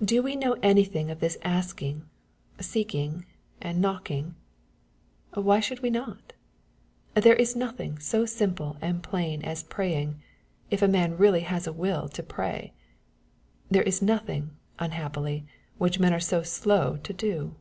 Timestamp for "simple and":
8.24-9.02